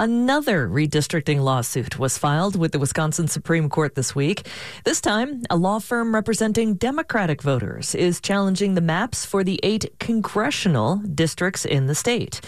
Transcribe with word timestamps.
Another 0.00 0.68
redistricting 0.68 1.40
lawsuit 1.40 1.98
was 1.98 2.18
filed 2.18 2.54
with 2.54 2.70
the 2.70 2.78
Wisconsin 2.78 3.26
Supreme 3.26 3.68
Court 3.68 3.96
this 3.96 4.14
week. 4.14 4.46
This 4.84 5.00
time, 5.00 5.42
a 5.50 5.56
law 5.56 5.80
firm 5.80 6.14
representing 6.14 6.74
Democratic 6.74 7.42
voters 7.42 7.96
is 7.96 8.20
challenging 8.20 8.74
the 8.74 8.80
maps 8.80 9.26
for 9.26 9.42
the 9.42 9.58
eight 9.64 9.92
congressional 9.98 10.98
districts 10.98 11.64
in 11.64 11.86
the 11.86 11.96
state. 11.96 12.40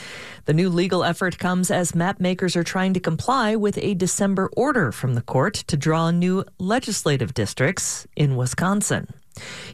The 0.45 0.53
new 0.53 0.69
legal 0.69 1.03
effort 1.03 1.41
comes 1.41 1.73
as 1.73 1.93
map 1.93 2.21
makers 2.21 2.55
are 2.55 2.63
trying 2.63 2.95
to 2.95 3.01
comply 3.01 3.57
with 3.57 3.79
a 3.79 3.95
December 3.95 4.49
order 4.57 4.93
from 4.93 5.15
the 5.15 5.23
court 5.23 5.55
to 5.55 5.77
draw 5.77 6.13
new 6.13 6.45
legislative 6.61 7.35
districts 7.35 8.07
in 8.15 8.37
Wisconsin. 8.37 9.09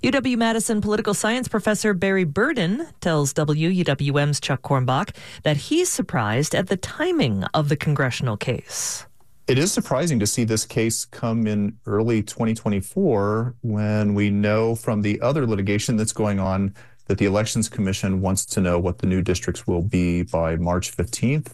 UW 0.02 0.36
Madison 0.36 0.80
political 0.80 1.14
science 1.14 1.48
professor 1.48 1.94
Barry 1.94 2.24
Burden 2.24 2.86
tells 3.00 3.32
WUWM's 3.34 4.40
Chuck 4.40 4.62
Quirmbach 4.62 5.14
that 5.42 5.56
he's 5.56 5.88
surprised 5.88 6.54
at 6.54 6.68
the 6.68 6.76
timing 6.76 7.44
of 7.54 7.68
the 7.68 7.76
congressional 7.76 8.36
case. 8.36 9.06
It 9.46 9.58
is 9.58 9.70
surprising 9.70 10.18
to 10.18 10.26
see 10.26 10.42
this 10.42 10.66
case 10.66 11.04
come 11.04 11.46
in 11.46 11.78
early 11.86 12.22
2024 12.22 13.54
when 13.62 14.14
we 14.14 14.28
know 14.28 14.74
from 14.74 15.02
the 15.02 15.20
other 15.20 15.46
litigation 15.46 15.96
that's 15.96 16.12
going 16.12 16.40
on 16.40 16.74
that 17.06 17.18
the 17.18 17.26
Elections 17.26 17.68
Commission 17.68 18.20
wants 18.20 18.44
to 18.46 18.60
know 18.60 18.78
what 18.78 18.98
the 18.98 19.06
new 19.06 19.22
districts 19.22 19.64
will 19.64 19.82
be 19.82 20.24
by 20.24 20.56
March 20.56 20.96
15th. 20.96 21.52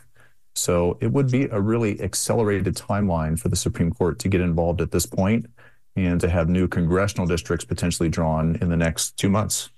So 0.55 0.97
it 1.01 1.13
would 1.13 1.31
be 1.31 1.45
a 1.45 1.61
really 1.61 2.01
accelerated 2.01 2.75
timeline 2.77 3.39
for 3.39 3.49
the 3.49 3.57
Supreme 3.57 3.93
Court 3.93 4.19
to 4.21 4.29
get 4.29 4.41
involved 4.41 4.81
at 4.81 4.91
this 4.91 5.07
point 5.07 5.47
and 5.97 6.21
to 6.21 6.29
have 6.29 6.49
new 6.49 6.69
congressional 6.69 7.27
districts 7.27 7.65
potentially 7.65 8.09
drawn 8.09 8.57
in 8.61 8.69
the 8.69 8.77
next 8.77 9.17
two 9.17 9.29
months. 9.29 9.71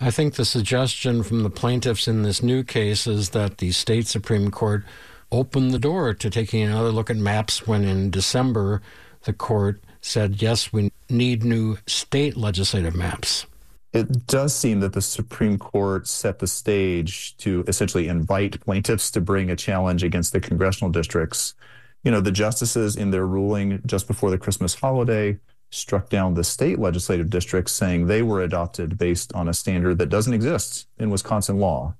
I 0.00 0.10
think 0.10 0.34
the 0.34 0.44
suggestion 0.44 1.22
from 1.22 1.42
the 1.42 1.50
plaintiffs 1.50 2.06
in 2.06 2.22
this 2.22 2.42
new 2.42 2.62
case 2.62 3.06
is 3.06 3.30
that 3.30 3.58
the 3.58 3.72
state 3.72 4.06
Supreme 4.06 4.50
Court 4.50 4.84
opened 5.32 5.72
the 5.72 5.78
door 5.78 6.14
to 6.14 6.30
taking 6.30 6.62
another 6.62 6.92
look 6.92 7.10
at 7.10 7.16
maps 7.16 7.66
when 7.66 7.84
in 7.84 8.10
December 8.10 8.82
the 9.24 9.32
court 9.32 9.80
said, 10.00 10.40
yes, 10.40 10.72
we 10.72 10.92
need 11.08 11.44
new 11.44 11.78
state 11.86 12.36
legislative 12.36 12.94
maps. 12.94 13.46
It 13.92 14.26
does 14.26 14.54
seem 14.54 14.80
that 14.80 14.92
the 14.92 15.00
Supreme 15.00 15.58
Court 15.58 16.06
set 16.06 16.38
the 16.38 16.46
stage 16.46 17.36
to 17.38 17.64
essentially 17.66 18.08
invite 18.08 18.60
plaintiffs 18.60 19.10
to 19.12 19.20
bring 19.20 19.50
a 19.50 19.56
challenge 19.56 20.04
against 20.04 20.32
the 20.32 20.40
congressional 20.40 20.92
districts. 20.92 21.54
You 22.04 22.10
know, 22.10 22.20
the 22.20 22.30
justices 22.30 22.94
in 22.94 23.10
their 23.10 23.26
ruling 23.26 23.80
just 23.86 24.06
before 24.06 24.30
the 24.30 24.38
Christmas 24.38 24.74
holiday 24.74 25.38
struck 25.70 26.08
down 26.08 26.34
the 26.34 26.44
state 26.44 26.78
legislative 26.78 27.30
districts, 27.30 27.72
saying 27.72 28.06
they 28.06 28.22
were 28.22 28.40
adopted 28.40 28.98
based 28.98 29.32
on 29.34 29.48
a 29.48 29.54
standard 29.54 29.98
that 29.98 30.08
doesn't 30.08 30.34
exist 30.34 30.86
in 30.98 31.10
Wisconsin 31.10 31.58
law. 31.58 31.94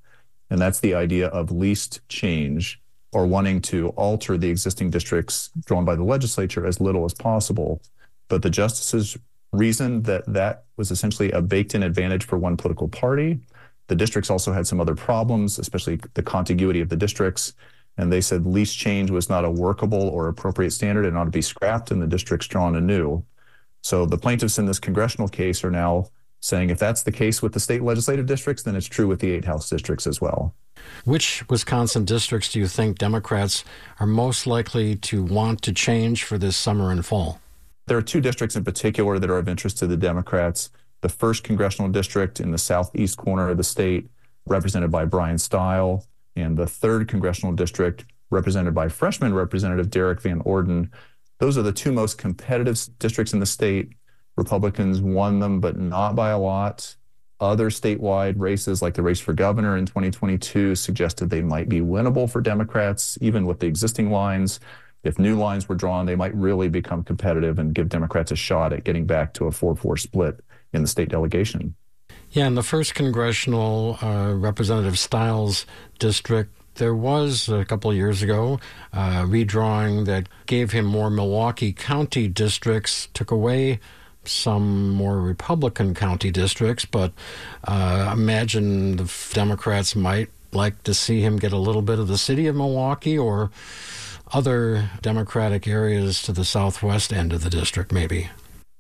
And 0.51 0.61
that's 0.61 0.81
the 0.81 0.95
idea 0.95 1.29
of 1.29 1.51
least 1.51 2.01
change 2.09 2.81
or 3.13 3.27
wanting 3.27 3.61
to 3.63 3.89
alter 3.91 4.37
the 4.37 4.51
existing 4.51 4.91
districts 4.91 5.51
drawn 5.65 5.85
by 5.85 5.97
the 5.97 6.05
legislature 6.05 6.67
as 6.67 6.81
little 6.81 7.05
as 7.05 7.15
possible. 7.15 7.81
But 8.29 8.43
the 8.43 8.51
justices 8.51 9.17
reasoned 9.53 10.05
that 10.05 10.25
that 10.27 10.65
was 10.77 10.91
essentially 10.91 11.31
a 11.33 11.41
baked 11.41 11.75
in 11.75 11.83
advantage 11.83 12.25
for 12.27 12.39
one 12.39 12.57
political 12.57 12.89
party. 12.89 13.41
The 13.89 13.95
districts 13.95 14.31
also 14.31 14.53
had 14.53 14.67
some 14.67 14.81
other 14.81 14.95
problems, 14.95 15.59
especially 15.59 16.01
the 16.15 16.23
contiguity 16.23 16.81
of 16.81 16.89
the 16.89 16.97
districts. 16.97 17.55
And 17.97 18.13
they 18.13 18.21
said 18.21 18.47
least 18.47 18.77
change 18.77 19.11
was 19.11 19.31
not 19.31 19.45
a 19.45 19.51
workable 19.51 20.09
or 20.09 20.29
appropriate 20.29 20.73
standard 20.73 21.07
and 21.07 21.17
ought 21.17 21.25
to 21.25 21.31
be 21.31 21.43
scrapped 21.43 21.91
and 21.91 22.03
the 22.03 22.07
districts 22.07 22.47
drawn 22.47 22.77
anew. 22.77 23.25
So 23.87 24.05
the 24.05 24.19
plaintiffs 24.19 24.59
in 24.59 24.67
this 24.67 24.81
congressional 24.81 25.29
case 25.29 25.63
are 25.63 25.71
now 25.71 26.09
saying 26.41 26.71
if 26.71 26.79
that's 26.81 27.05
the 27.05 27.13
case 27.13 27.41
with 27.41 27.53
the 27.53 27.61
state 27.61 27.83
legislative 27.83 28.27
districts, 28.27 28.65
then 28.65 28.75
it's 28.75 28.89
true 28.89 29.07
with 29.07 29.21
the 29.21 29.31
eight 29.31 29.45
House 29.45 29.71
districts 29.71 30.09
as 30.09 30.21
well. 30.21 30.57
Which 31.05 31.49
Wisconsin 31.49 32.05
districts 32.05 32.53
do 32.53 32.59
you 32.59 32.67
think 32.67 32.99
Democrats 32.99 33.63
are 34.01 34.07
most 34.09 34.45
likely 34.45 34.97
to 34.97 35.23
want 35.23 35.63
to 35.63 35.73
change 35.73 36.25
for 36.25 36.37
this 36.37 36.57
summer 36.57 36.91
and 36.91 37.07
fall? 37.07 37.41
There 37.87 37.97
are 37.97 38.03
two 38.03 38.21
districts 38.21 38.57
in 38.57 38.65
particular 38.65 39.21
that 39.21 39.31
are 39.31 39.39
of 39.39 39.49
interest 39.49 39.79
to 39.79 39.87
the 39.87 39.97
Democrats. 39.97 40.71
The 41.03 41.09
first 41.09 41.45
congressional 41.45 41.89
district 41.89 42.41
in 42.41 42.51
the 42.51 42.59
southeast 42.59 43.17
corner 43.17 43.51
of 43.51 43.57
the 43.57 43.63
state, 43.63 44.11
represented 44.49 44.91
by 44.91 45.05
Brian 45.05 45.39
Steil, 45.39 46.05
and 46.35 46.57
the 46.57 46.67
third 46.67 47.07
congressional 47.07 47.53
district, 47.53 48.05
represented 48.31 48.75
by 48.75 48.89
freshman 48.89 49.33
Representative 49.33 49.91
Derrick 49.91 50.21
Van 50.23 50.41
Orden, 50.41 50.91
those 51.39 51.59
are 51.59 51.63
the 51.63 51.73
two 51.73 51.93
most 51.93 52.19
competitive 52.19 52.79
districts 52.99 53.33
in 53.33 53.41
the 53.41 53.47
state. 53.47 53.93
Republicans 54.37 55.01
won 55.01 55.41
them, 55.41 55.61
but 55.61 55.79
not 55.79 56.15
by 56.15 56.31
a 56.31 56.39
lot. 56.39 56.97
Other 57.39 57.69
statewide 57.69 58.35
races, 58.39 58.81
like 58.81 58.95
the 58.95 59.03
race 59.03 59.21
for 59.21 59.35
governor 59.35 59.77
in 59.77 59.85
2022, 59.85 60.75
suggested 60.75 61.29
they 61.29 61.43
might 61.43 61.69
be 61.69 61.81
winnable 61.81 62.31
for 62.31 62.41
Democrats, 62.41 63.19
even 63.21 63.45
with 63.45 63.61
the 63.61 63.67
existing 63.67 64.11
lines. 64.11 64.59
If 65.05 65.19
new 65.19 65.37
lines 65.37 65.69
were 65.69 65.75
drawn, 65.75 66.07
they 66.07 66.17
might 66.17 66.35
really 66.35 66.69
become 66.69 67.05
competitive 67.05 67.59
and 67.59 67.75
give 67.75 67.89
Democrats 67.89 68.33
a 68.33 68.37
shot 68.37 68.73
at 68.73 68.85
getting 68.85 69.07
back 69.07 69.35
to 69.35 69.47
a 69.47 69.53
4 69.53 69.77
4 69.77 69.97
split 69.99 70.43
in 70.73 70.83
the 70.83 70.89
state 70.89 71.11
delegation. 71.11 71.75
Yeah, 72.31 72.47
in 72.47 72.55
the 72.55 72.63
first 72.63 72.95
congressional 72.95 73.99
uh, 74.03 74.33
Representative 74.35 74.99
Steils 74.99 75.67
district, 75.99 76.53
there 76.77 76.95
was 76.95 77.49
a 77.49 77.65
couple 77.65 77.91
of 77.91 77.97
years 77.97 78.23
ago 78.23 78.61
a 78.93 79.25
redrawing 79.25 80.07
that 80.07 80.29
gave 80.47 80.73
him 80.73 80.85
more 80.85 81.11
Milwaukee 81.11 81.73
County 81.73 82.29
districts, 82.29 83.09
took 83.15 83.31
away 83.31 83.81
some 84.25 84.91
more 84.91 85.21
Republican 85.21 85.95
county 85.95 86.31
districts, 86.31 86.85
but 86.85 87.13
uh, 87.65 88.11
imagine 88.13 88.97
the 88.97 89.13
Democrats 89.33 89.95
might 89.95 90.29
like 90.53 90.83
to 90.85 90.95
see 90.95 91.21
him 91.21 91.37
get 91.37 91.53
a 91.53 91.59
little 91.59 91.83
bit 91.83 91.99
of 91.99 92.09
the 92.09 92.19
city 92.19 92.47
of 92.47 92.57
Milwaukee 92.57 93.19
or 93.19 93.51
other 94.33 94.91
Democratic 95.03 95.69
areas 95.69 96.23
to 96.23 96.33
the 96.33 96.45
southwest 96.45 97.13
end 97.13 97.33
of 97.33 97.43
the 97.43 97.51
district, 97.51 97.93
maybe. 97.93 98.29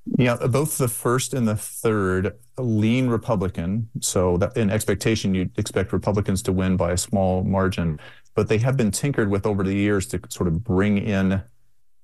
Yeah, 0.06 0.36
both 0.36 0.78
the 0.78 0.88
first 0.88 1.34
and 1.34 1.48
the 1.48 1.56
third 1.56 2.36
lean 2.58 3.08
Republican. 3.08 3.88
So 4.00 4.36
that 4.38 4.56
in 4.56 4.70
expectation, 4.70 5.34
you'd 5.34 5.58
expect 5.58 5.92
Republicans 5.92 6.42
to 6.42 6.52
win 6.52 6.76
by 6.76 6.92
a 6.92 6.96
small 6.96 7.42
margin, 7.42 7.98
but 8.34 8.48
they 8.48 8.58
have 8.58 8.76
been 8.76 8.92
tinkered 8.92 9.30
with 9.30 9.46
over 9.46 9.64
the 9.64 9.74
years 9.74 10.06
to 10.08 10.20
sort 10.28 10.46
of 10.46 10.62
bring 10.62 10.98
in 10.98 11.42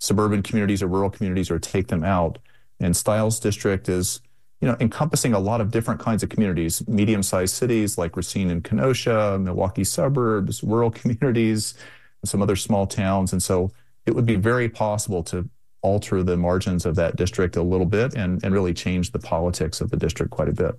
suburban 0.01 0.43
communities 0.43 0.83
or 0.83 0.89
rural 0.89 1.11
communities 1.11 1.51
or 1.51 1.61
take 1.61 1.87
them 1.87 2.03
out. 2.03 2.39
And 2.81 2.97
Steil's 2.97 3.39
district 3.39 3.89
is, 3.89 4.21
you 4.61 4.67
know, 4.67 4.77
encompassing 4.81 5.33
a 5.33 5.39
lot 5.39 5.61
of 5.61 5.71
different 5.71 6.01
kinds 6.01 6.25
of 6.25 6.29
communities, 6.29 6.87
medium-sized 6.89 7.55
cities 7.55 7.97
like 7.99 8.17
Racine 8.17 8.51
and 8.51 8.65
Kenosha, 8.65 9.39
Milwaukee 9.41 9.85
suburbs, 9.85 10.65
rural 10.65 10.91
communities, 10.99 11.75
and 12.21 12.29
some 12.29 12.43
other 12.43 12.57
small 12.57 12.87
towns. 12.89 13.33
And 13.33 13.41
so 13.41 13.71
it 14.07 14.17
would 14.17 14.27
be 14.27 14.35
very 14.37 14.69
possible 14.69 15.23
to 15.25 15.49
alter 15.83 16.23
the 16.23 16.37
margins 16.37 16.87
of 16.87 16.95
that 16.97 17.17
district 17.17 17.57
a 17.57 17.63
little 17.63 17.87
bit 17.87 18.15
and, 18.15 18.43
and 18.45 18.55
really 18.55 18.73
change 18.73 19.11
the 19.11 19.19
politics 19.19 19.81
of 19.81 19.91
the 19.91 19.97
district 19.97 20.31
quite 20.31 20.49
a 20.49 20.53
bit. 20.53 20.75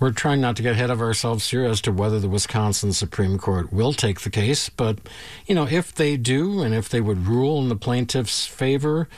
We're 0.00 0.10
trying 0.10 0.40
not 0.40 0.56
to 0.56 0.62
get 0.62 0.72
ahead 0.72 0.90
of 0.90 1.00
ourselves 1.00 1.48
here 1.48 1.64
as 1.64 1.80
to 1.82 1.92
whether 1.92 2.18
the 2.18 2.28
Wisconsin 2.28 2.92
Supreme 2.92 3.38
Court 3.38 3.72
will 3.72 3.92
take 3.92 4.22
the 4.22 4.30
case, 4.30 4.68
but 4.68 4.98
you 5.46 5.54
know, 5.54 5.68
if 5.70 5.94
they 5.94 6.16
do 6.16 6.60
and 6.60 6.74
if 6.74 6.88
they 6.88 7.00
would 7.00 7.28
rule 7.28 7.62
in 7.62 7.68
the 7.68 7.76
plaintiff's 7.76 8.44
favor, 8.44 9.08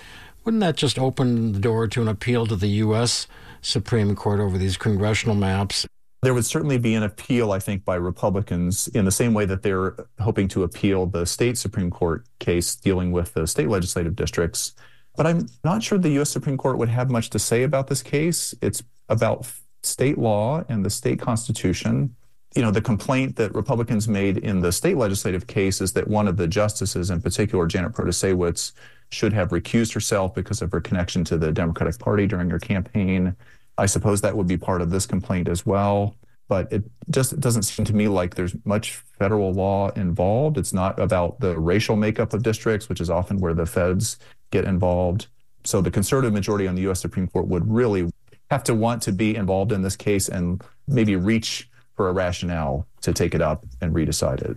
wouldn't 0.45 0.61
that 0.61 0.77
just 0.77 0.99
open 0.99 1.53
the 1.53 1.59
door 1.59 1.89
to 1.89 2.03
an 2.03 2.09
appeal 2.09 2.47
to 2.47 2.57
the 2.57 2.67
US 2.67 3.27
Supreme 3.63 4.15
Court 4.15 4.41
over 4.41 4.59
these 4.59 4.77
congressional 4.77 5.35
maps? 5.35 5.87
There 6.21 6.35
would 6.35 6.45
certainly 6.45 6.79
be 6.79 6.95
an 6.95 7.03
appeal, 7.03 7.53
I 7.53 7.59
think, 7.59 7.85
by 7.85 7.97
Republicans 7.97 8.89
in 8.89 9.07
the 9.07 9.11
same 9.11 9.33
way 9.35 9.47
that 9.47 9.63
they're 9.63 9.95
hoping 10.21 10.49
to 10.49 10.65
appeal 10.65 11.07
the 11.07 11.25
state 11.25 11.57
Supreme 11.57 11.91
Court 11.91 12.27
case 12.41 12.77
dealing 12.77 13.11
with 13.11 13.33
the 13.35 13.47
state 13.47 13.69
legislative 13.69 14.17
districts. 14.17 14.75
But 15.17 15.27
I'm 15.27 15.49
not 15.63 15.83
sure 15.83 15.99
the 15.99 16.11
U.S. 16.11 16.31
Supreme 16.31 16.57
Court 16.57 16.79
would 16.79 16.89
have 16.89 17.11
much 17.11 17.31
to 17.31 17.39
say 17.39 17.63
about 17.63 17.87
this 17.87 18.03
case. 18.03 18.55
It's 18.61 18.83
about 19.09 19.51
state 19.83 20.19
law 20.19 20.65
and 20.69 20.85
the 20.85 20.91
state 20.91 21.21
constitution. 21.21 22.17
You 22.57 22.63
know, 22.63 22.71
the 22.71 22.81
complaint 22.81 23.37
that 23.37 23.55
Republicans 23.55 24.09
made 24.09 24.39
in 24.39 24.61
the 24.61 24.73
state 24.73 24.97
legislative 24.97 25.47
case 25.47 25.81
is 25.81 25.93
that 25.93 26.09
one 26.09 26.29
of 26.29 26.37
the 26.37 26.49
justices, 26.49 27.11
in 27.11 27.21
particular 27.21 27.67
Janet 27.67 27.93
Protasiewicz, 27.93 28.73
should 29.11 29.33
have 29.33 29.51
recused 29.51 29.93
herself 29.95 30.35
because 30.35 30.63
of 30.63 30.73
her 30.73 30.81
connection 30.81 31.25
to 31.25 31.37
the 31.37 31.53
Democratic 31.53 31.99
Party 31.99 32.27
during 32.27 32.51
her 32.51 32.59
campaign. 32.59 33.37
I 33.79 33.87
suppose 33.87 34.21
that 34.21 34.37
would 34.37 34.47
be 34.47 34.57
part 34.57 34.83
of 34.83 34.91
this 34.91 35.07
complaint 35.07 35.49
as 35.49 35.67
well. 35.67 36.17
But 36.47 36.71
it 36.73 36.85
just 37.11 37.41
doesn't 37.41 37.63
seem 37.63 37.87
to 37.87 37.95
me 37.95 38.07
like 38.07 38.35
there's 38.35 38.55
much 38.65 39.03
federal 39.19 39.53
law 39.53 39.91
involved. 39.91 40.59
It's 40.59 40.75
not 40.75 40.99
about 40.99 41.41
the 41.41 41.59
racial 41.59 41.97
makeup 41.97 42.35
of 42.35 42.43
districts, 42.43 42.89
which 42.89 43.01
is 43.01 43.09
often 43.09 43.39
where 43.39 43.55
the 43.55 43.67
feds 43.67 44.19
get 44.55 44.65
involved. 44.65 45.27
So 45.65 45.81
the 45.81 45.91
conservative 45.91 46.33
majority 46.33 46.67
on 46.67 46.75
the 46.75 46.83
U.S. 46.83 47.01
Supreme 47.01 47.27
Court 47.27 47.47
would 47.49 47.71
really 47.71 48.11
have 48.51 48.65
to 48.65 48.75
want 48.75 49.03
to 49.03 49.13
be 49.13 49.35
involved 49.35 49.73
in 49.73 49.83
this 49.83 49.97
case 49.97 50.29
and 50.29 50.63
maybe 50.87 51.17
reach 51.17 51.69
for 51.97 52.09
a 52.09 52.13
rationale 52.13 52.87
to 53.03 53.13
take 53.13 53.35
it 53.35 53.43
up 53.43 53.67
and 53.81 53.95
redecide 53.95 54.43
it. 54.43 54.57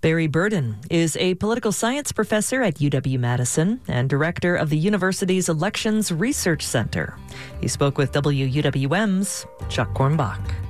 Barry 0.00 0.28
Burden 0.28 0.76
is 0.90 1.16
a 1.16 1.34
political 1.34 1.72
science 1.72 2.12
professor 2.12 2.62
at 2.62 2.76
UW 2.76 3.18
Madison 3.18 3.80
and 3.88 4.08
director 4.08 4.54
of 4.54 4.70
the 4.70 4.78
university's 4.78 5.48
Elections 5.48 6.12
Research 6.12 6.64
Center. 6.64 7.16
He 7.60 7.68
spoke 7.68 7.98
with 7.98 8.12
WUWM's 8.12 9.46
Chuck 9.68 9.92
Quirmbach. 9.94 10.67